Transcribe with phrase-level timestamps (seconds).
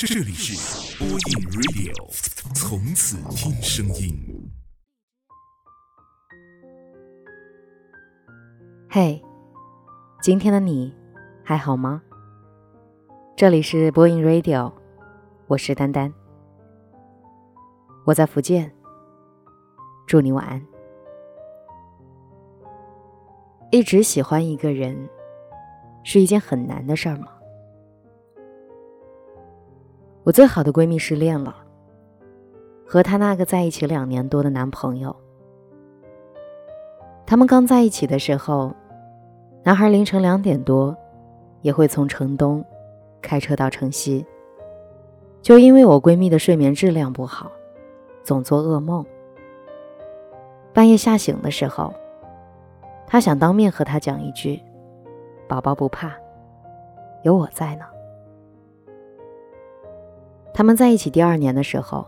[0.00, 1.18] 这里是播音
[1.50, 1.92] Radio，
[2.54, 4.16] 从此听声音。
[8.88, 9.20] 嘿，
[10.22, 10.94] 今天的你
[11.42, 12.00] 还好吗？
[13.36, 14.72] 这里是播音 Radio，
[15.48, 16.12] 我是丹丹，
[18.04, 18.72] 我在福建，
[20.06, 20.64] 祝你晚安。
[23.72, 25.08] 一直喜欢一个人，
[26.04, 27.32] 是一件很难的事儿吗？
[30.28, 31.56] 我最好的闺蜜失恋了，
[32.86, 35.16] 和她那个在一起两年多的男朋友。
[37.24, 38.74] 他们刚在一起的时候，
[39.64, 40.94] 男孩凌晨两点多
[41.62, 42.62] 也会从城东
[43.22, 44.26] 开车到城西。
[45.40, 47.50] 就因为我闺蜜的睡眠质量不好，
[48.22, 49.02] 总做噩梦。
[50.74, 51.90] 半夜吓醒的时候，
[53.06, 54.62] 她想当面和他讲一句
[55.48, 56.12] ：“宝宝不怕，
[57.22, 57.86] 有我在呢。”
[60.58, 62.04] 他们在一起第二年的时候，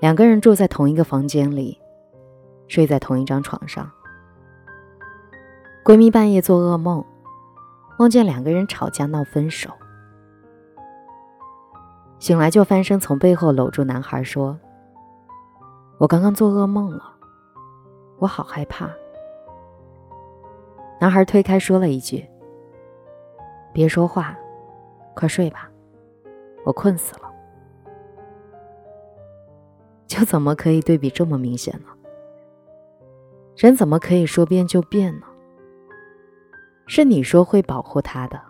[0.00, 1.80] 两个人住在同一个房间里，
[2.66, 3.88] 睡在同一张床上。
[5.84, 7.04] 闺蜜半夜做噩梦，
[8.00, 9.70] 梦见两个人吵架闹分手，
[12.18, 14.58] 醒来就翻身从背后搂住男孩说
[15.98, 17.14] ：“我刚刚做噩梦了，
[18.18, 18.90] 我好害怕。”
[21.00, 22.26] 男孩推开说了一句
[23.72, 24.36] ：“别说话，
[25.14, 25.70] 快睡吧。”
[26.64, 27.30] 我困死了，
[30.06, 31.88] 就怎么可以对比这么明显呢？
[33.56, 35.26] 人怎么可以说变就变呢？
[36.86, 38.40] 是你说会保护他的，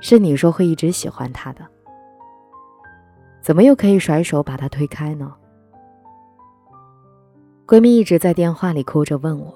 [0.00, 1.66] 是你说会一直喜欢他的，
[3.40, 5.34] 怎么又可以甩手把他推开呢？
[7.66, 9.52] 闺蜜一直在电话里哭着问我：“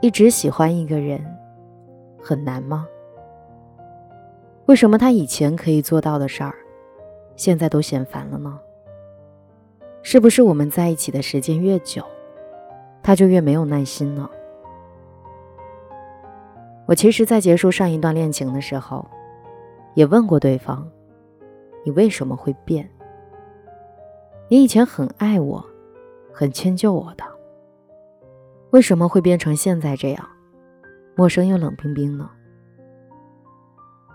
[0.00, 1.22] 一直喜欢一个人
[2.18, 2.86] 很难吗？”
[4.70, 6.54] 为什么他以前可以做到的事儿，
[7.34, 8.56] 现在都嫌烦了呢？
[10.00, 12.04] 是不是我们在一起的时间越久，
[13.02, 14.30] 他就越没有耐心呢？
[16.86, 19.04] 我其实，在结束上一段恋情的时候，
[19.94, 20.88] 也问过对方
[21.84, 22.88] ：“你为什么会变？
[24.48, 25.66] 你以前很爱我，
[26.32, 27.24] 很迁就我的，
[28.70, 30.28] 为什么会变成现在这样，
[31.16, 32.30] 陌生又冷冰冰呢？”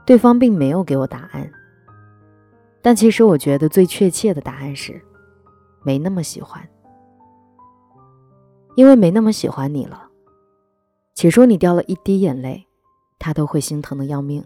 [0.06, 1.52] 对方并没有给我答案，
[2.82, 5.02] 但其实我觉得最确切的答案是，
[5.84, 6.62] 没那么喜欢。
[8.76, 10.10] 因为没那么喜欢你了。
[11.16, 12.68] 起初你掉了一滴眼泪，
[13.18, 14.44] 他都会心疼的要命。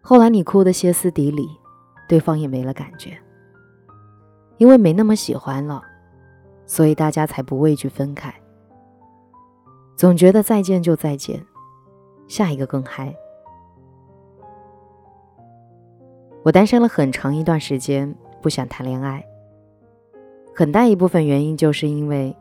[0.00, 1.48] 后来你哭得歇斯底里，
[2.08, 3.16] 对方也没了感觉。
[4.56, 5.80] 因为没那么喜欢了，
[6.66, 8.34] 所以大家才不畏惧分开。
[9.96, 11.46] 总觉得再见就再见，
[12.26, 13.14] 下一个更嗨。
[16.48, 19.22] 我单身了很长一段时间，不想谈恋爱。
[20.54, 22.34] 很大一部分原因就是因为，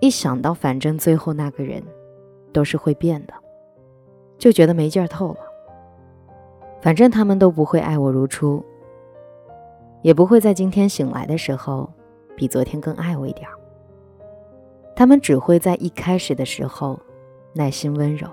[0.00, 1.80] 一想到反正最后那个人
[2.52, 3.34] 都是会变的，
[4.38, 5.38] 就觉得没劲儿透了。
[6.80, 8.60] 反正他们都不会爱我如初，
[10.02, 11.88] 也不会在今天醒来的时候
[12.34, 13.54] 比昨天更爱我一点儿。
[14.96, 16.98] 他们只会在一开始的时候
[17.52, 18.26] 耐心温柔，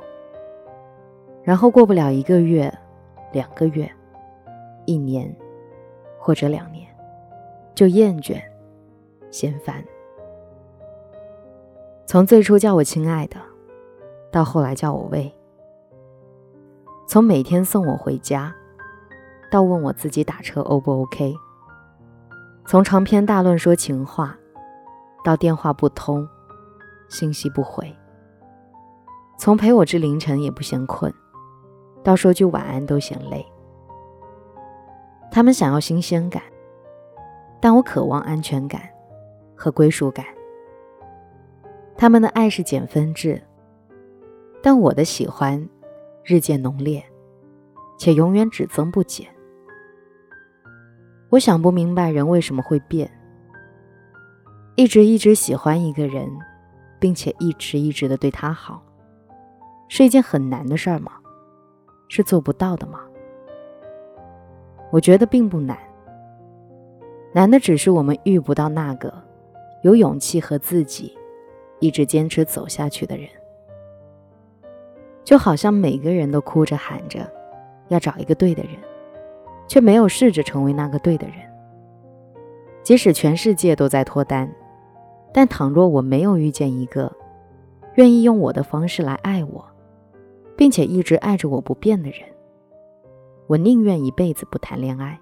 [1.43, 2.73] 然后过不了一个月、
[3.31, 3.87] 两个月。
[4.85, 5.35] 一年，
[6.19, 6.87] 或者两年，
[7.73, 8.41] 就厌倦、
[9.31, 9.83] 嫌烦。
[12.05, 13.37] 从最初叫我亲爱的，
[14.31, 15.31] 到后来叫我喂；
[17.07, 18.53] 从每天送我回家，
[19.51, 21.33] 到问我自己打车 O 不 OK；
[22.65, 24.37] 从长篇大论说情话，
[25.23, 26.27] 到电话不通、
[27.09, 27.87] 信息不回；
[29.37, 31.11] 从陪我至凌晨也不嫌困，
[32.03, 33.43] 到说句晚安都嫌累。
[35.31, 36.41] 他们想要新鲜感，
[37.59, 38.81] 但我渴望安全感
[39.55, 40.25] 和归属感。
[41.97, 43.41] 他们的爱是减分制，
[44.61, 45.69] 但我的喜欢
[46.23, 47.03] 日渐浓烈，
[47.97, 49.27] 且永远只增不减。
[51.29, 53.09] 我想不明白人为什么会变。
[54.75, 56.29] 一直一直喜欢一个人，
[56.99, 58.83] 并且一直一直的对他好，
[59.87, 61.13] 是一件很难的事儿吗？
[62.07, 62.99] 是做不到的吗？
[64.95, 65.77] 我觉得并不难，
[67.33, 69.13] 难的只是我们遇不到那个
[69.81, 71.13] 有勇气和自己
[71.81, 73.27] 一直坚持走下去的人。
[75.25, 77.29] 就好像每个人都哭着喊着
[77.89, 78.71] 要找一个对的人，
[79.67, 81.35] 却没有试着成为那个对的人。
[82.81, 84.49] 即使全世界都在脱单，
[85.33, 87.11] 但倘若我没有遇见一个
[87.95, 89.65] 愿意用我的方式来爱我，
[90.55, 92.19] 并且一直爱着我不变的人，
[93.47, 95.19] 我宁愿一辈子不谈恋爱。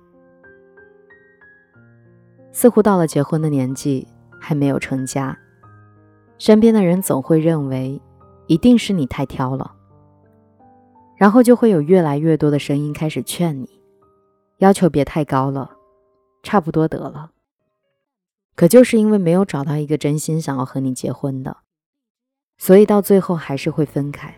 [2.51, 4.07] 似乎到了结婚的年纪，
[4.39, 5.37] 还没有成家，
[6.37, 8.01] 身边的人总会认为，
[8.47, 9.75] 一定是你太挑了。
[11.15, 13.69] 然后就会有越来越多的声音开始劝你，
[14.57, 15.71] 要求别太高了，
[16.43, 17.31] 差不多得了。
[18.55, 21.57] 可就是因为没有找到一个真心想要和你结婚的，
[22.57, 24.37] 所以到最后还是会分开，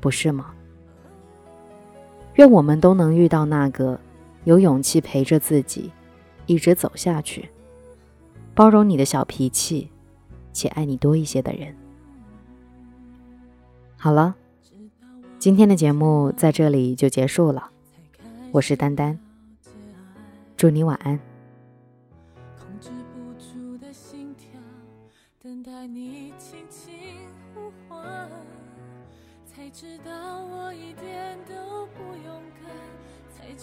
[0.00, 0.54] 不是吗？
[2.38, 4.00] 愿我们都能遇到那个
[4.44, 5.90] 有勇气陪着自己
[6.46, 7.48] 一直走下去，
[8.54, 9.90] 包容你的小脾气，
[10.52, 11.74] 且爱你多一些的人。
[13.96, 14.34] 好了。
[15.40, 17.70] 今天的节目在这里就结束了，
[18.50, 19.16] 我是丹丹，
[20.56, 21.27] 祝你晚安。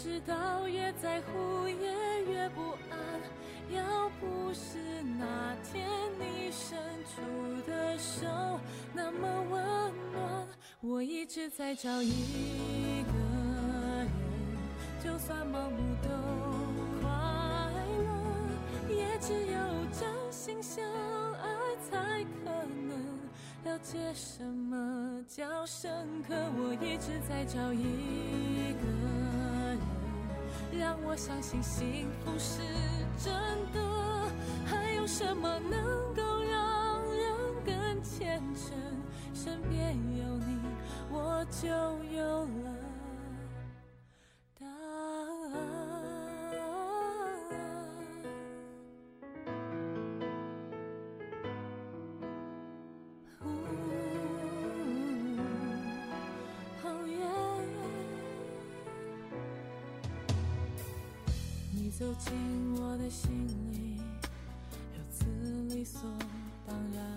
[0.06, 2.62] 知道越在乎也越不
[2.92, 2.96] 安。
[3.74, 4.78] 要不是
[5.18, 7.22] 那天你伸出
[7.68, 8.28] 的手
[8.94, 9.64] 那么温
[10.14, 10.48] 暖。
[10.80, 13.14] 我一直在找一个
[13.98, 14.08] 人，
[15.04, 16.10] 就算盲目都
[17.02, 17.10] 快
[17.98, 19.58] 乐，也只有
[19.92, 20.86] 真心相
[21.34, 21.50] 爱
[21.90, 22.52] 才可
[22.86, 22.94] 能
[23.64, 26.36] 了解什么叫深刻。
[26.60, 28.86] 我一直在找一个，
[30.78, 32.62] 让我相信幸福是
[61.98, 62.34] 走进
[62.76, 64.02] 我的心里，
[64.94, 65.26] 如此
[65.74, 66.02] 理所
[66.68, 67.16] 当然。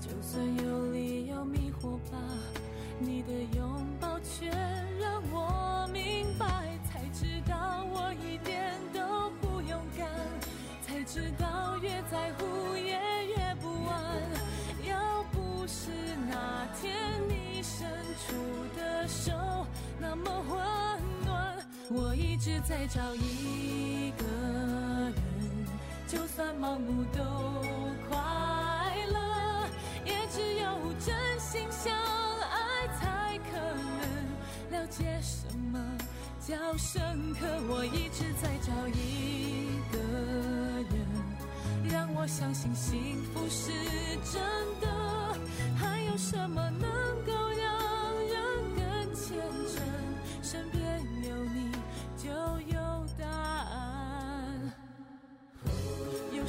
[0.00, 2.18] 就算有理由迷惑吧，
[2.98, 3.30] 你的
[22.40, 25.14] 直在找一个人，
[26.08, 27.22] 就算盲目都
[28.08, 28.16] 快
[29.12, 29.68] 乐，
[30.06, 30.70] 也只有。
[31.00, 33.56] 真心相爱，才可
[34.70, 35.78] 能了解什么
[36.46, 37.00] 叫深
[37.34, 37.46] 刻。
[37.68, 39.98] 我一直在找一个
[40.90, 40.94] 人，
[41.90, 43.72] 让我相信幸福是
[44.30, 44.42] 真
[44.80, 44.86] 的。
[45.78, 46.89] 还有什么能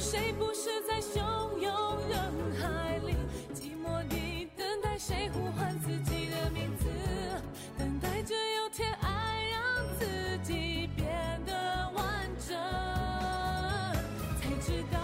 [0.02, 2.18] 谁不是在汹涌人
[2.60, 3.14] 海里，
[3.54, 4.98] 寂寞地等待？
[4.98, 6.86] 谁呼唤自己的名字？
[7.78, 11.06] 等待着有天爱让自己变
[11.46, 12.58] 得完整。
[14.40, 14.98] 才知道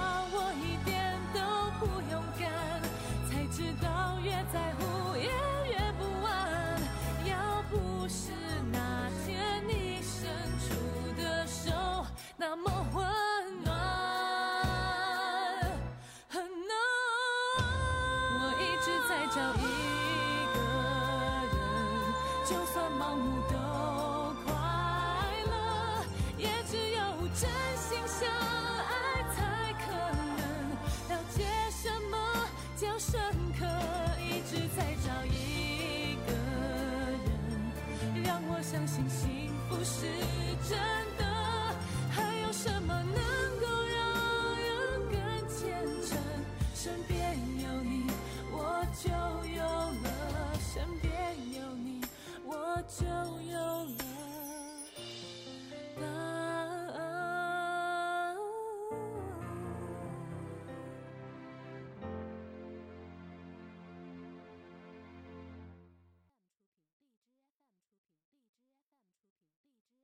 [19.38, 19.62] 直在找一。
[22.44, 23.54] 就算盲目都
[24.44, 24.52] 快
[25.46, 25.52] 乐，
[26.38, 26.98] 也只有
[27.34, 28.90] 真心相爱
[29.34, 29.38] 才
[29.84, 29.86] 可
[30.36, 30.40] 能
[31.10, 32.14] 了解什么
[32.76, 33.20] 叫深
[33.58, 33.66] 刻。
[34.18, 36.32] 一直在找一个
[38.14, 40.06] 人，让我相信幸福是
[40.68, 40.78] 真
[41.18, 41.27] 的。
[52.82, 53.47] 就